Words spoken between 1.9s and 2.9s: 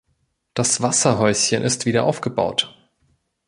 aufgebaut.